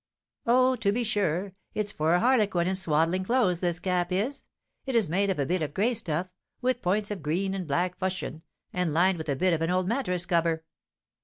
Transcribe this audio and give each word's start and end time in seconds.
"Oh, 0.47 0.75
to 0.77 0.91
be 0.91 1.03
sure! 1.03 1.53
It's 1.75 1.91
for 1.91 2.15
a 2.15 2.19
harlequin 2.19 2.65
in 2.65 2.75
swaddling 2.75 3.23
clothes 3.23 3.59
this 3.59 3.77
cap 3.77 4.11
is! 4.11 4.45
It 4.87 4.95
is 4.95 5.11
made 5.11 5.29
of 5.29 5.37
a 5.37 5.45
bit 5.45 5.61
of 5.61 5.75
gray 5.75 5.93
stuff, 5.93 6.27
with 6.59 6.81
points 6.81 7.11
of 7.11 7.21
green 7.21 7.53
and 7.53 7.67
black 7.67 7.99
fustian, 7.99 8.41
and 8.73 8.93
lined 8.93 9.19
with 9.19 9.29
a 9.29 9.35
bit 9.35 9.53
of 9.53 9.61
an 9.61 9.69
old 9.69 9.87
mattress 9.87 10.25
cover." 10.25 10.63